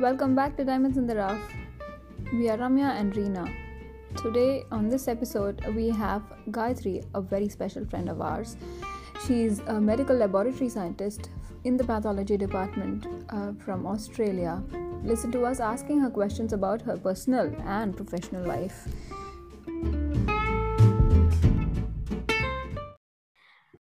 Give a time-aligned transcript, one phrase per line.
[0.00, 1.40] Welcome back to Diamonds in the Rough.
[2.32, 3.52] We are Ramya and Reena.
[4.16, 8.56] Today, on this episode, we have Gayatri, a very special friend of ours.
[9.26, 11.30] She's a medical laboratory scientist
[11.64, 14.62] in the pathology department uh, from Australia.
[15.02, 18.86] Listen to us asking her questions about her personal and professional life.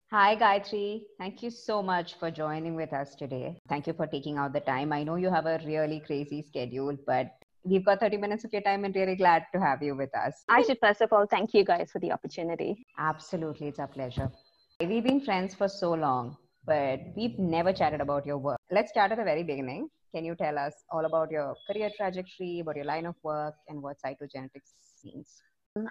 [0.09, 1.01] Hi, Gayatri.
[1.17, 3.59] Thank you so much for joining with us today.
[3.67, 4.93] Thank you for taking out the time.
[4.93, 7.31] I know you have a really crazy schedule, but
[7.65, 10.45] we've got 30 minutes of your time and really glad to have you with us.
[10.47, 12.85] I should first of all thank you guys for the opportunity.
[12.97, 14.31] Absolutely, it's a pleasure.
[14.79, 18.59] We've been friends for so long, but we've never chatted about your work.
[18.71, 19.89] Let's start at the very beginning.
[20.15, 23.81] Can you tell us all about your career trajectory, about your line of work, and
[23.81, 24.71] what cytogenetics
[25.03, 25.41] means?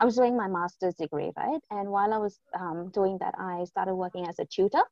[0.01, 1.61] I was doing my master's degree, right?
[1.71, 4.83] And while I was um, doing that, I started working as a tutor.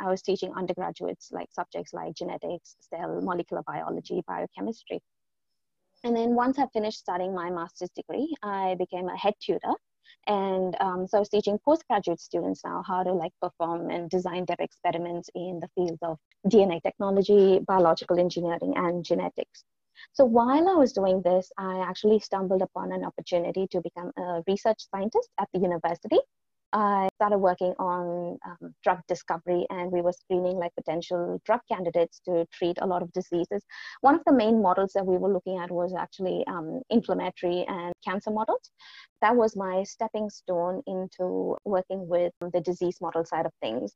[0.00, 5.00] I was teaching undergraduates like subjects like genetics, cell, molecular biology, biochemistry.
[6.04, 9.74] And then once I finished studying my master's degree, I became a head tutor.
[10.26, 14.44] And um, so I was teaching postgraduate students now how to like perform and design
[14.46, 19.64] their experiments in the fields of DNA technology, biological engineering, and genetics.
[20.12, 24.42] So while I was doing this, I actually stumbled upon an opportunity to become a
[24.46, 26.18] research scientist at the university.
[26.72, 32.20] I started working on um, drug discovery and we were screening like potential drug candidates
[32.24, 33.62] to treat a lot of diseases.
[34.00, 37.92] One of the main models that we were looking at was actually um, inflammatory and
[38.06, 38.70] cancer models.
[39.20, 43.92] That was my stepping stone into working with the disease model side of things.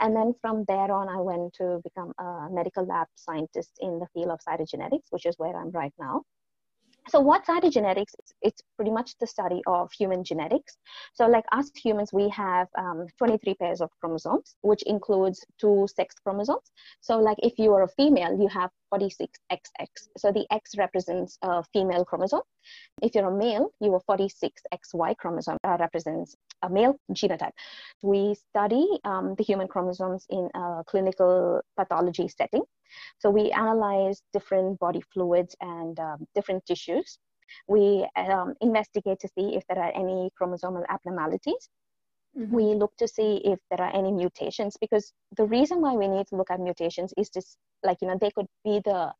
[0.00, 4.06] And then from there on, I went to become a medical lab scientist in the
[4.12, 6.24] field of cytogenetics, which is where I'm right now.
[7.08, 10.76] So what cytogenetics is, it's pretty much the study of human genetics.
[11.14, 16.14] So like us humans, we have um, 23 pairs of chromosomes, which includes two sex
[16.22, 16.70] chromosomes.
[17.00, 19.88] So like if you are a female, you have 46XX.
[20.16, 22.42] So the X represents a female chromosome.
[23.02, 27.52] If you're a male, your 46XY chromosome that represents a male genotype.
[28.02, 32.62] We study um, the human chromosomes in a clinical pathology setting.
[33.18, 37.18] So we analyze different body fluids and um, different tissues.
[37.66, 41.68] We um, investigate to see if there are any chromosomal abnormalities.
[42.38, 42.54] Mm-hmm.
[42.54, 46.26] We look to see if there are any mutations because the reason why we need
[46.28, 49.12] to look at mutations is just like, you know, they could be the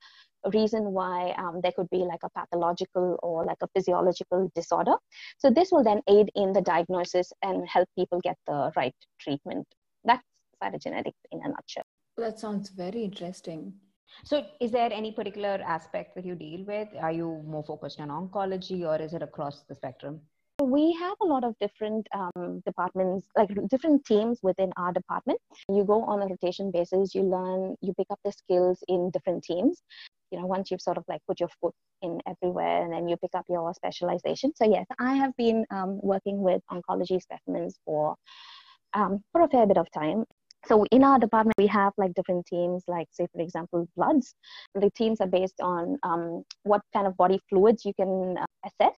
[0.53, 4.95] reason why um, there could be like a pathological or like a physiological disorder.
[5.39, 9.67] So this will then aid in the diagnosis and help people get the right treatment.
[10.05, 10.23] That's
[10.63, 11.85] cytogenetics in a nutshell.
[12.17, 13.75] That sounds very interesting.
[14.25, 16.89] So, is there any particular aspect that you deal with?
[17.01, 20.21] Are you more focused on oncology or is it across the spectrum?
[20.69, 25.41] We have a lot of different um, departments, like different teams within our department.
[25.69, 29.45] You go on a rotation basis, you learn, you pick up the skills in different
[29.45, 29.83] teams.
[30.31, 33.17] You know, once you've sort of like put your foot in everywhere and then you
[33.17, 34.53] pick up your specialization.
[34.55, 38.15] So, yes, I have been um, working with oncology specimens for
[38.93, 40.25] um, for a fair bit of time
[40.67, 44.35] so in our department we have like different teams like say for example bloods
[44.75, 48.97] the teams are based on um, what kind of body fluids you can uh, assess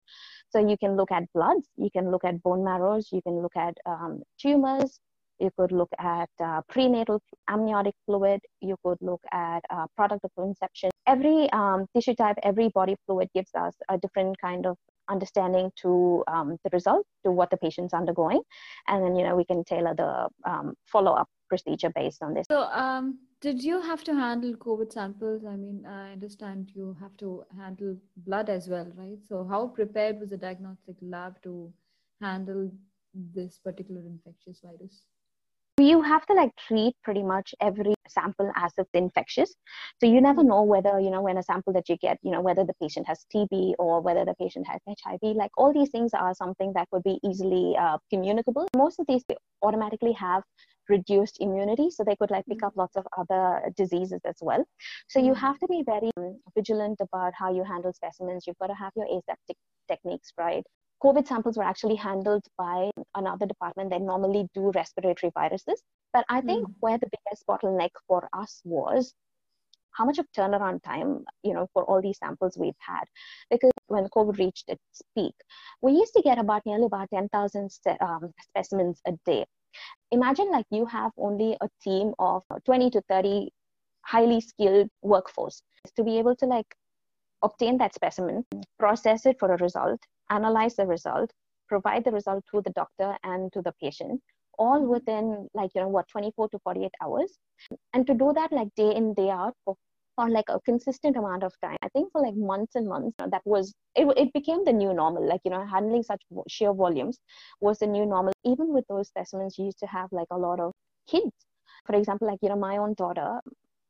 [0.49, 3.55] so you can look at bloods you can look at bone marrows you can look
[3.55, 4.99] at um, tumors
[5.39, 10.31] you could look at uh, prenatal amniotic fluid you could look at uh, product of
[10.35, 14.77] conception every um, tissue type every body fluid gives us a different kind of
[15.09, 18.41] understanding to um, the result to what the patient's undergoing.
[18.87, 22.45] And then you know we can tailor the um, follow-up procedure based on this.
[22.49, 25.45] So um, did you have to handle covid samples?
[25.45, 29.19] I mean i understand you have to handle blood as well right?
[29.27, 31.71] So how prepared was the diagnostic lab to
[32.21, 32.71] handle
[33.13, 35.03] this particular infectious virus?
[35.79, 39.55] You have to like treat pretty much every sample as if infectious.
[40.01, 42.41] So you never know whether you know when a sample that you get you know
[42.41, 46.11] whether the patient has tb or whether the patient has hiv like all these things
[46.13, 48.67] are something that would be easily uh, communicable.
[48.75, 49.23] Most of these
[49.61, 50.43] automatically have
[50.89, 54.63] reduced immunity so they could like pick up lots of other diseases as well
[55.07, 56.11] so you have to be very
[56.55, 59.57] vigilant about how you handle specimens you've got to have your aseptic
[59.87, 60.63] techniques right
[61.03, 65.81] COVID samples were actually handled by another department that normally do respiratory viruses.
[66.11, 66.73] But I think mm.
[66.81, 69.13] where the biggest bottleneck for us was
[69.91, 73.03] how much of turnaround time, you know, for all these samples we've had.
[73.49, 75.35] Because when COVID reached its peak,
[75.81, 77.69] we used to get about nearly about 10,000
[78.01, 79.45] um, specimens a day.
[80.11, 83.49] Imagine like you have only a team of 20 to 30
[84.01, 85.61] highly skilled workforce
[85.95, 86.75] to be able to like
[87.43, 88.45] obtain that specimen,
[88.77, 89.99] process it for a result,
[90.29, 91.31] analyze the result,
[91.67, 94.21] provide the result to the doctor and to the patient,
[94.57, 94.89] all mm-hmm.
[94.89, 97.37] within like, you know, what, 24 to 48 hours.
[97.93, 99.75] And to do that like day in, day out for
[100.19, 101.77] for like a consistent amount of time.
[101.81, 105.25] I think for like months and months that was it, it became the new normal.
[105.25, 107.19] Like you know handling such sheer volumes
[107.61, 108.33] was the new normal.
[108.43, 110.73] Even with those specimens you used to have like a lot of
[111.07, 111.31] kids.
[111.85, 113.39] For example like you know my own daughter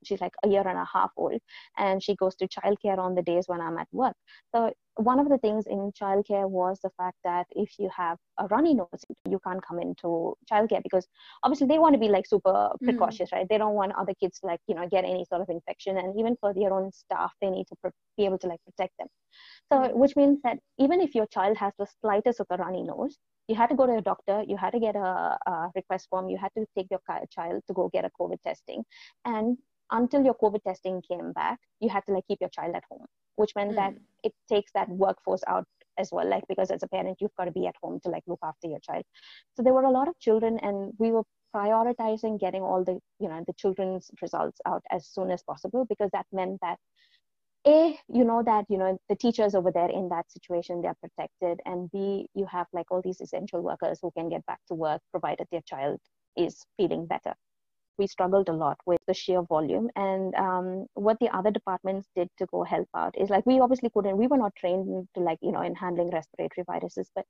[0.03, 1.41] she's like a year and a half old
[1.77, 4.15] and she goes to childcare on the days when i'm at work.
[4.55, 8.47] So one of the things in childcare was the fact that if you have a
[8.47, 11.07] runny nose you can't come into childcare because
[11.43, 12.85] obviously they want to be like super mm-hmm.
[12.85, 13.37] precautious mm.
[13.37, 15.97] right they don't want other kids to like you know get any sort of infection
[15.97, 17.75] and even for their own staff they need to
[18.17, 19.07] be able to like protect them
[19.71, 19.97] so mm-hmm.
[19.97, 23.17] which means that even if your child has the slightest of a runny nose
[23.47, 26.29] you had to go to a doctor you had to get a, a request form
[26.29, 26.99] you had to take your
[27.31, 28.83] child to go get a covid testing
[29.23, 29.57] and
[29.91, 33.05] until your COVID testing came back, you had to like keep your child at home,
[33.35, 33.75] which meant mm.
[33.75, 33.93] that
[34.23, 35.65] it takes that workforce out
[35.97, 36.27] as well.
[36.27, 38.67] Like because as a parent, you've got to be at home to like look after
[38.67, 39.03] your child.
[39.55, 41.23] So there were a lot of children, and we were
[41.55, 46.09] prioritizing getting all the you know the children's results out as soon as possible because
[46.13, 46.77] that meant that
[47.67, 51.59] a you know that you know the teachers over there in that situation they're protected
[51.65, 55.01] and b you have like all these essential workers who can get back to work
[55.11, 55.99] provided their child
[56.37, 57.33] is feeling better
[57.99, 59.89] we struggled a lot with the sheer volume.
[59.95, 63.91] And um, what the other departments did to go help out is like we obviously
[63.93, 67.25] couldn't, we were not trained to like, you know, in handling respiratory viruses, but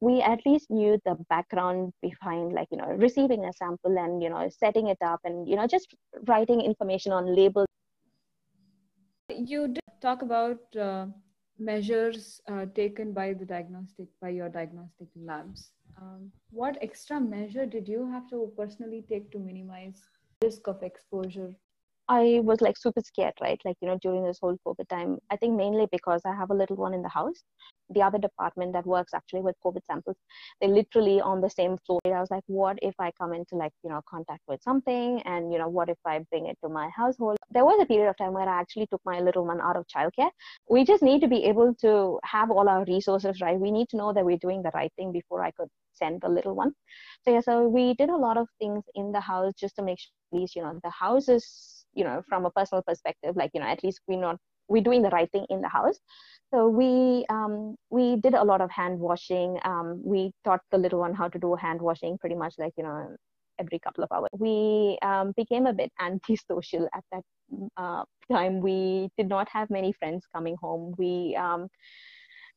[0.00, 4.30] we at least knew the background behind like, you know, receiving a sample and, you
[4.30, 5.94] know, setting it up and, you know, just
[6.28, 7.66] writing information on labels.
[9.34, 11.06] You did talk about uh,
[11.60, 15.72] measures uh, taken by the diagnostic, by your diagnostic labs.
[16.00, 20.00] Um, what extra measure did you have to personally take to minimize
[20.42, 21.54] risk of exposure?
[22.10, 23.60] I was like super scared, right?
[23.64, 26.54] Like, you know, during this whole COVID time, I think mainly because I have a
[26.54, 27.44] little one in the house.
[27.90, 30.16] The other department that works actually with COVID samples,
[30.60, 32.00] they literally on the same floor.
[32.04, 35.22] I was like, what if I come into like, you know, contact with something?
[35.22, 37.36] And, you know, what if I bring it to my household?
[37.52, 39.86] There was a period of time where I actually took my little one out of
[39.86, 40.30] childcare.
[40.68, 43.58] We just need to be able to have all our resources, right?
[43.58, 46.28] We need to know that we're doing the right thing before I could send the
[46.28, 46.72] little one.
[47.24, 50.00] So yeah, so we did a lot of things in the house just to make
[50.00, 53.50] sure at least, you know, the house is, you know, from a personal perspective, like,
[53.54, 54.36] you know, at least we're not
[54.68, 55.98] we're doing the right thing in the house.
[56.54, 59.58] So we um, we did a lot of hand washing.
[59.64, 62.84] Um, we taught the little one how to do hand washing pretty much like you
[62.84, 63.16] know
[63.58, 64.30] every couple of hours.
[64.38, 67.22] We um, became a bit antisocial at that
[67.76, 68.60] uh, time.
[68.60, 70.94] We did not have many friends coming home.
[70.96, 71.68] We um,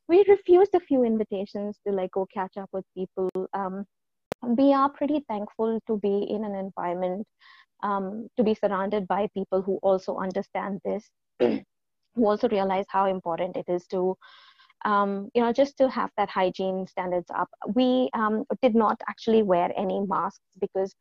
[0.08, 3.30] we refused a few invitations to like go catch up with people.
[3.54, 3.86] Um,
[4.42, 7.26] we are pretty thankful to be in an environment,
[7.84, 11.10] um, to be surrounded by people who also understand this,
[11.40, 11.64] who
[12.26, 14.18] also realize how important it is to,
[14.86, 17.50] um, you know, just to have that hygiene standards up.
[17.76, 20.96] We um, did not actually wear any masks because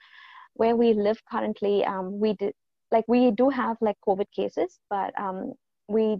[0.55, 2.53] where we live currently, um, we did
[2.91, 5.55] like we do have like COVID cases, but um,
[5.89, 6.19] we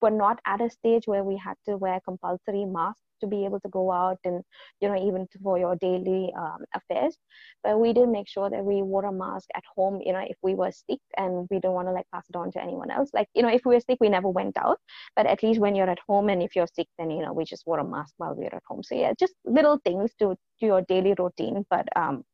[0.00, 3.60] were not at a stage where we had to wear compulsory masks to be able
[3.60, 4.42] to go out and
[4.80, 7.16] you know even for your daily um, affairs.
[7.62, 10.36] But we did make sure that we wore a mask at home you know if
[10.42, 13.10] we were sick and we don't want to like pass it on to anyone else.
[13.12, 14.78] Like you know if we were sick we never went out.
[15.16, 17.44] But at least when you're at home and if you're sick then you know we
[17.44, 18.82] just wore a mask while we were at home.
[18.82, 21.64] So yeah just little things to to your daily routine.
[21.70, 22.24] But um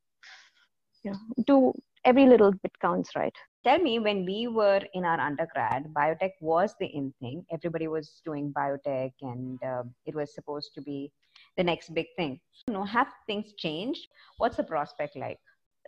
[1.04, 1.72] you know do
[2.04, 3.34] every little bit counts right
[3.64, 8.20] tell me when we were in our undergrad biotech was the in thing everybody was
[8.24, 11.10] doing biotech and uh, it was supposed to be
[11.56, 15.38] the next big thing you know have things changed what's the prospect like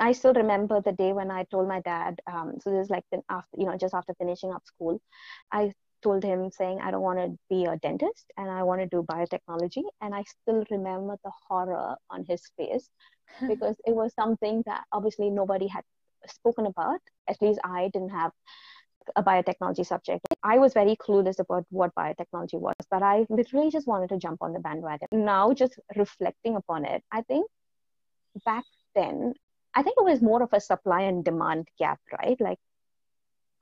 [0.00, 2.20] I still remember the day when I told my dad.
[2.26, 5.00] Um, so this is like after, you know, just after finishing up school,
[5.52, 8.88] I told him saying I don't want to be a dentist and I want to
[8.88, 9.84] do biotechnology.
[10.00, 12.90] And I still remember the horror on his face
[13.48, 15.84] because it was something that obviously nobody had
[16.28, 17.00] spoken about.
[17.28, 18.32] At least I didn't have
[19.16, 20.26] a biotechnology subject.
[20.42, 24.42] I was very clueless about what biotechnology was, but I literally just wanted to jump
[24.42, 25.08] on the bandwagon.
[25.12, 27.46] Now, just reflecting upon it, I think
[28.44, 28.64] back
[28.94, 29.34] then,
[29.74, 32.40] I think it was more of a supply and demand gap, right?
[32.40, 32.58] Like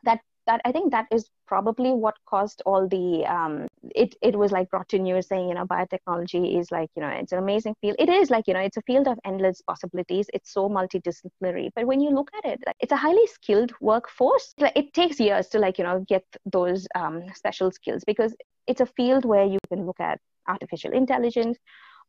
[0.04, 4.52] that that I think that is probably what caused all the um, it it was
[4.52, 7.74] like brought to news saying you know biotechnology is like you know it's an amazing
[7.80, 7.96] field.
[7.98, 10.26] It is like you know it's a field of endless possibilities.
[10.32, 11.70] It's so multidisciplinary.
[11.74, 14.54] But when you look at it it's a highly skilled workforce.
[14.58, 18.34] It takes years to like you know get those um, special skills because
[18.66, 20.18] it's a field where you can look at
[20.48, 21.58] artificial intelligence.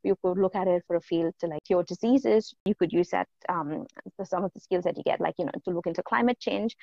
[0.03, 2.53] You could look at it for a field to like cure diseases.
[2.65, 3.85] You could use that um,
[4.25, 6.75] some of the skills that you get like you know to look into climate change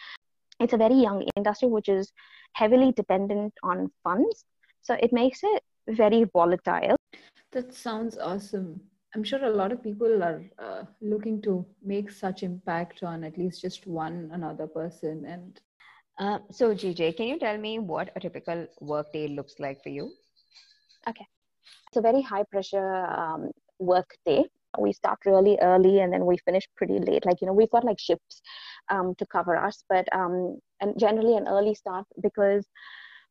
[0.61, 2.12] it's a very young industry which is
[2.55, 4.45] heavily dependent on funds
[4.83, 6.97] so it makes it very volatile
[7.52, 8.81] that sounds awesome
[9.14, 13.38] i'm sure a lot of people are uh, looking to make such impact on at
[13.38, 15.61] least just one another person and
[16.25, 20.05] Uh, so, GJ, can you tell me what a typical workday looks like for you?
[21.09, 21.26] Okay.
[21.88, 24.45] It's a very high pressure um, work day.
[24.79, 27.26] We start really early and then we finish pretty late.
[27.26, 28.43] Like, you know, we've got like shifts
[28.90, 32.66] um, to cover us, but um, and generally an early start because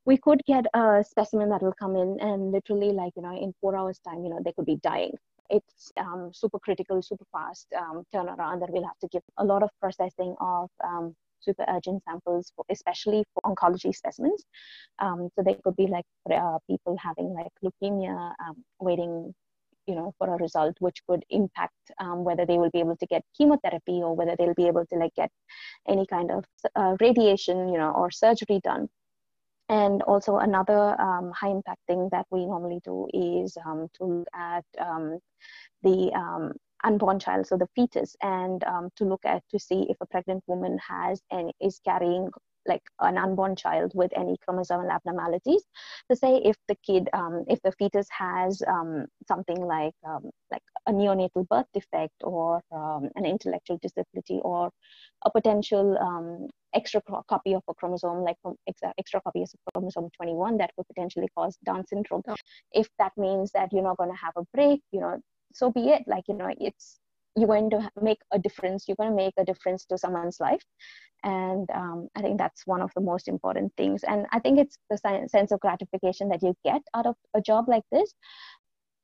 [0.06, 3.54] we could get a specimen that will come in and literally like, you know, in
[3.62, 5.12] four hours time, you know, they could be dying
[5.50, 9.64] it's um, super critical, super fast um, turnaround that we'll have to give a lot
[9.64, 14.44] of processing of um, super urgent samples, for, especially for oncology specimens.
[15.00, 19.34] Um, so they could be like uh, people having like leukemia, um, waiting,
[19.90, 23.08] you know, for a result, which could impact um, whether they will be able to
[23.08, 25.32] get chemotherapy or whether they'll be able to like get
[25.88, 28.88] any kind of uh, radiation, you know, or surgery done.
[29.68, 34.28] And also another um, high impact thing that we normally do is um, to look
[34.34, 35.20] at um,
[35.84, 36.54] the um,
[36.84, 40.44] unborn child, so the fetus, and um, to look at to see if a pregnant
[40.48, 42.30] woman has and is carrying
[42.70, 45.64] like an unborn child with any chromosomal abnormalities.
[46.10, 50.64] To say if the kid um, if the fetus has um, something like um, like
[50.88, 54.72] a neonatal birth defect or um, an intellectual disability or
[55.26, 58.38] a potential um, extra copy of a chromosome like
[58.98, 62.22] extra, copies of chromosome 21 that could potentially cause down syndrome.
[62.28, 62.36] Oh.
[62.72, 65.20] if that means that you're not going to have a break you know
[65.54, 66.04] so be it.
[66.08, 67.00] Like you know it's
[67.36, 70.64] you're going to make a difference you're going to make a difference to someone's life.
[71.24, 74.04] And um, i think that's one of the most important things.
[74.04, 77.68] And i think it's the sense of gratification that you get out of a job
[77.68, 78.14] like this.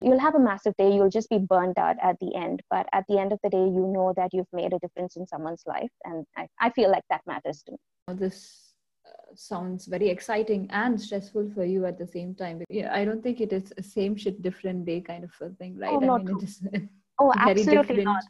[0.01, 2.61] You'll have a massive day you'll just be burnt out at the end.
[2.69, 5.27] But at the end of the day you know that you've made a difference in
[5.27, 5.91] someone's life.
[6.03, 7.77] And i, I feel like that matters to me
[8.13, 8.73] this
[9.07, 12.63] uh, sounds very exciting and stressful for you at the same time.
[12.69, 15.77] Yeah i don't think it is a same shit different day kind of a thing
[15.77, 15.91] right?
[15.91, 16.61] Oh, i mean it is
[17.19, 18.23] oh absolutely not.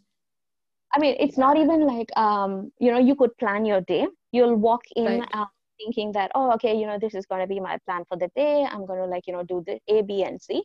[0.93, 4.07] I mean it's not even like um you know you could plan your day.
[4.31, 5.29] You'll walk in right.
[5.33, 5.45] uh,
[5.79, 8.29] thinking that oh okay you know this is going to be my plan for the
[8.35, 8.65] day.
[8.69, 10.63] I'm going to like you know do the a b and c.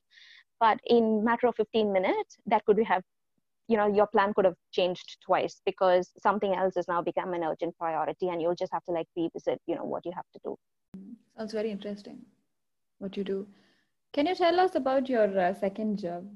[0.59, 3.03] But in matter of 15 minutes that could have
[3.69, 7.45] you know your plan could have changed twice because something else has now become an
[7.45, 10.41] urgent priority and you'll just have to like revisit you know what you have to
[10.45, 10.57] do.
[11.37, 12.19] Sounds very interesting
[12.99, 13.47] what you do.
[14.12, 16.27] Can you tell us about your uh, second job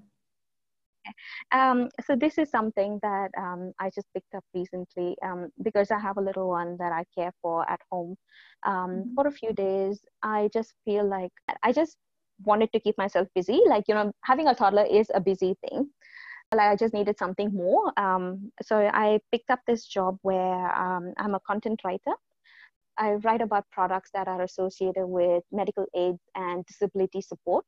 [1.53, 5.99] um, so this is something that um, I just picked up recently um, because I
[5.99, 8.17] have a little one that I care for at home.
[8.65, 9.15] Um, mm-hmm.
[9.15, 11.33] For a few days, I just feel like
[11.63, 11.97] I just
[12.45, 13.61] wanted to keep myself busy.
[13.67, 15.89] Like, you know, having a toddler is a busy thing.
[16.53, 17.93] Like, I just needed something more.
[17.99, 22.13] Um, so I picked up this job where um, I'm a content writer.
[22.97, 27.65] I write about products that are associated with medical aid and disability support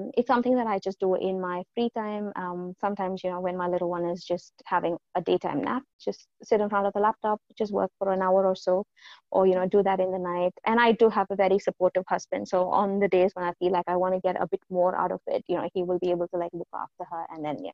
[0.00, 2.32] it's something that I just do in my free time.
[2.36, 6.28] Um, sometimes, you know, when my little one is just having a daytime nap, just
[6.42, 8.84] sit in front of the laptop, just work for an hour or so,
[9.32, 10.52] or, you know, do that in the night.
[10.66, 12.46] And I do have a very supportive husband.
[12.48, 14.96] So on the days when I feel like I want to get a bit more
[14.96, 17.26] out of it, you know, he will be able to like look after her.
[17.30, 17.72] And then, yeah.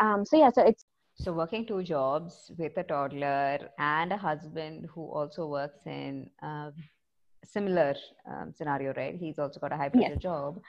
[0.00, 0.84] Um, so, yeah, so it's,
[1.16, 6.70] so working two jobs with a toddler and a husband who also works in uh,
[7.44, 7.94] similar
[8.30, 9.16] um, scenario, right?
[9.18, 10.22] He's also got a high pressure yes.
[10.22, 10.60] job.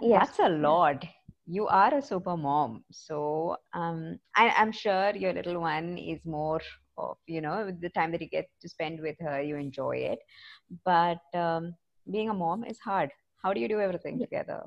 [0.00, 0.26] Yes.
[0.26, 1.04] That's a lot.
[1.46, 2.84] You are a super mom.
[2.90, 6.60] So um, I, I'm sure your little one is more
[6.96, 10.20] of, you know, the time that you get to spend with her, you enjoy it.
[10.84, 11.74] But um,
[12.10, 13.10] being a mom is hard.
[13.42, 14.62] How do you do everything together?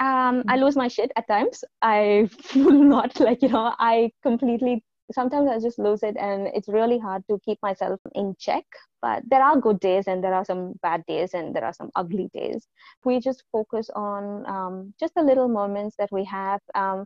[0.00, 1.64] Um, I lose my shit at times.
[1.82, 6.68] I will not like, you know, I completely sometimes I just lose it and it's
[6.68, 8.64] really hard to keep myself in check.
[9.00, 11.90] But there are good days and there are some bad days and there are some
[11.94, 12.66] ugly days.
[13.04, 17.04] We just focus on um, just the little moments that we have, um,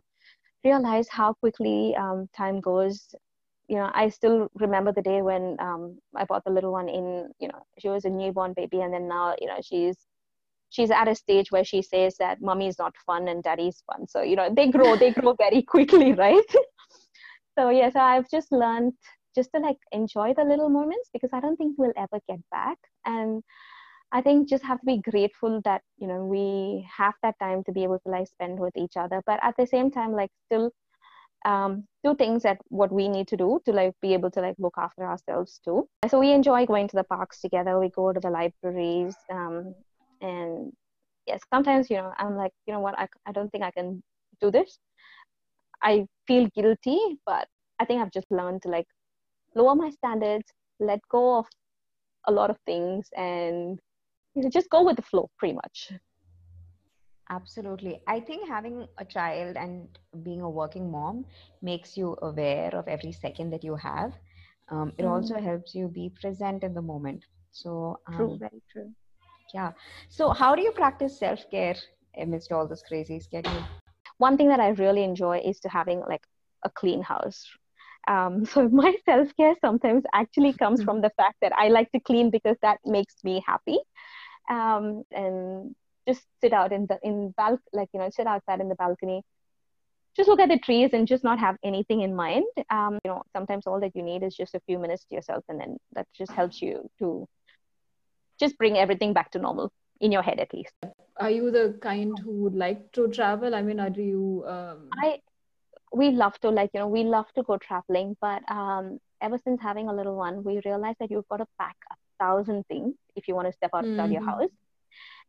[0.63, 3.13] realize how quickly um, time goes.
[3.67, 7.29] You know, I still remember the day when um, I bought the little one in,
[7.39, 9.95] you know, she was a newborn baby and then now, you know, she's
[10.73, 13.83] she's at a stage where she says that mommy is not fun and daddy is
[13.85, 16.55] fun so you know they grow they grow very quickly right
[17.57, 18.93] so yeah so i've just learned
[19.35, 22.77] just to like enjoy the little moments because i don't think we'll ever get back.
[23.05, 23.43] And
[24.11, 27.71] i think just have to be grateful that you know we have that time to
[27.71, 29.21] be able to like spend with each other.
[29.25, 30.71] But at the same time like still
[31.45, 34.55] um, do things that what we need to do to like be able to like
[34.59, 35.89] look after ourselves too.
[36.09, 37.79] So we enjoy going to the parks together.
[37.79, 39.75] We go to the libraries um,
[40.21, 40.71] and
[41.27, 42.97] yes sometimes you know i'm like you know what?
[42.97, 44.01] I, I don't think i can
[44.41, 44.79] do this
[45.83, 47.47] I feel guilty, but
[47.79, 48.87] I think I've just learned to like
[49.55, 50.45] lower my standards,
[50.79, 51.45] let go of
[52.27, 53.79] a lot of things, and
[54.35, 55.91] you know, just go with the flow pretty much.
[57.29, 58.01] Absolutely.
[58.07, 59.87] I think having a child and
[60.23, 61.25] being a working mom
[61.61, 64.13] makes you aware of every second that you have.
[64.69, 65.11] Um, it mm.
[65.11, 67.25] also helps you be present in the moment.
[67.51, 68.91] So um, true, very true.
[69.53, 69.71] Yeah.
[70.09, 71.75] So how do you practice self care
[72.17, 73.63] amidst all this crazy schedule?
[74.27, 76.25] One thing that I really enjoy is to having like
[76.63, 77.39] a clean house.
[78.07, 81.99] Um, so my self care sometimes actually comes from the fact that I like to
[81.99, 83.79] clean because that makes me happy.
[84.49, 85.75] Um, and
[86.07, 89.21] just sit out in the in bal- like you know sit outside in the balcony
[90.15, 93.21] just look at the trees and just not have anything in mind um, you know
[93.35, 96.07] sometimes all that you need is just a few minutes to yourself and then that
[96.17, 97.25] just helps you to
[98.39, 100.73] just bring everything back to normal in your head at least
[101.17, 103.55] are you the kind who would like to travel?
[103.55, 104.89] I mean are you um...
[104.93, 105.19] i
[105.93, 109.61] we love to like you know we love to go traveling but um ever since
[109.61, 113.27] having a little one we realized that you've got to pack a thousand things if
[113.27, 114.13] you want to step outside mm-hmm.
[114.13, 114.49] your house.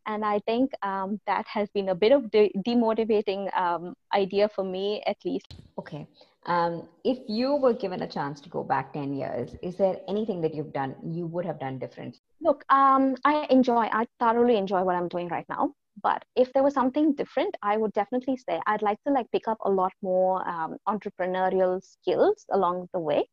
[0.06, 4.64] And i think um, that has been a bit of de- demotivating um, idea for
[4.64, 5.54] me at least.
[5.78, 6.06] Okay
[6.46, 10.40] um, if you were given a chance to go back 10 years is there anything
[10.40, 14.82] that you've done you would have done different look um, i enjoy i thoroughly enjoy
[14.82, 15.72] what i'm doing right now
[16.02, 19.48] but if there was something different i would definitely say i'd like to like pick
[19.48, 23.24] up a lot more um, entrepreneurial skills along the way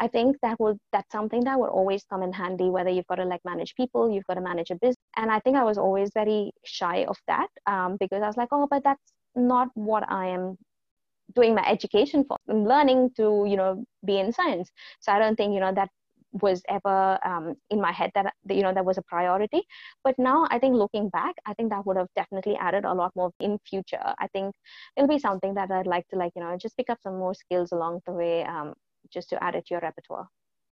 [0.00, 3.16] I think that will that's something that will always come in handy whether you've got
[3.16, 4.96] to like manage people, you've got to manage a business.
[5.16, 8.50] And I think I was always very shy of that um, because I was like,
[8.52, 10.56] oh, but that's not what I am
[11.34, 12.36] doing my education for.
[12.48, 14.70] I'm learning to you know be in science,
[15.00, 15.90] so I don't think you know that
[16.32, 19.62] was ever um, in my head that you know that was a priority
[20.04, 23.10] but now i think looking back i think that would have definitely added a lot
[23.16, 24.54] more in future i think
[24.94, 27.34] it'll be something that i'd like to like you know just pick up some more
[27.34, 28.74] skills along the way um,
[29.10, 30.28] just to add it to your repertoire.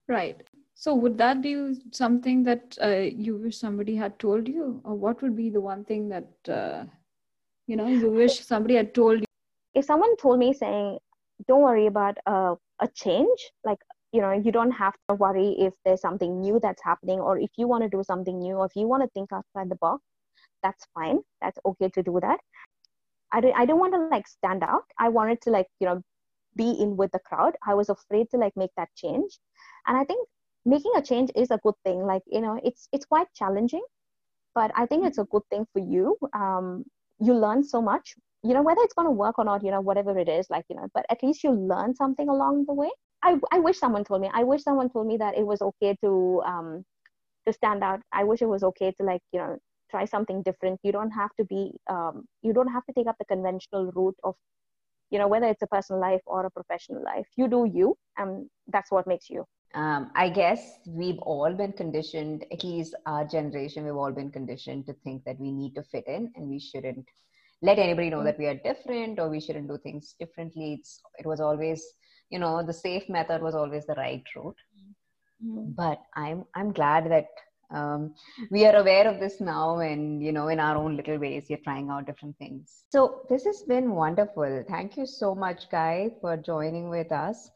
[0.07, 0.41] Right.
[0.75, 5.21] So would that be something that uh, you wish somebody had told you, or what
[5.21, 6.85] would be the one thing that uh,
[7.67, 9.32] you know you wish somebody had told you?
[9.75, 10.99] If someone told me saying,
[11.47, 13.79] "Don't worry about uh, a change," like
[14.11, 17.51] you know, you don't have to worry if there's something new that's happening, or if
[17.57, 20.03] you want to do something new, or if you want to think outside the box,
[20.61, 21.19] that's fine.
[21.41, 22.39] That's okay to do that.
[23.31, 24.83] I don't, I don't want to like stand out.
[24.99, 26.01] I wanted to like you know
[26.55, 29.39] be in with the crowd i was afraid to like make that change
[29.87, 30.27] and i think
[30.65, 33.83] making a change is a good thing like you know it's it's quite challenging
[34.55, 36.83] but i think it's a good thing for you um,
[37.19, 39.81] you learn so much you know whether it's going to work or not you know
[39.81, 42.89] whatever it is like you know but at least you learn something along the way.
[43.25, 45.95] I, I wish someone told me i wish someone told me that it was okay
[46.03, 46.83] to um
[47.45, 48.01] to stand out.
[48.11, 49.57] I wish it was okay to like you know
[49.91, 50.79] try something different.
[50.83, 54.17] You don't have to be um, you don't have to take up the conventional route
[54.23, 54.35] of
[55.09, 57.27] you know whether it's a personal life or a professional life.
[57.35, 59.45] You do you and that's what makes you.
[59.75, 64.85] Um, i guess we've all been conditioned at least our generation we've all been conditioned
[64.85, 67.07] to think that we need to fit in and we shouldn't
[67.61, 70.77] let anybody know that we are different or we shouldn't do things differently.
[70.79, 71.83] It's it was always
[72.29, 74.57] you know the safe method was always the right route.
[75.43, 75.71] Mm-hmm.
[75.75, 77.27] but i'm i'm glad that
[77.73, 78.13] um,
[78.51, 81.63] we are aware of this now and you know in our own little ways we're
[81.63, 82.83] trying out different things.
[82.91, 84.63] So this has been wonderful.
[84.69, 87.49] Thank you so much guy for joining with us.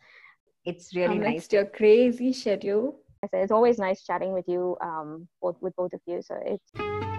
[0.65, 2.99] It's really nice your crazy schedule.
[3.31, 6.21] It's always nice chatting with you um, both with both of you.
[6.23, 7.16] So it's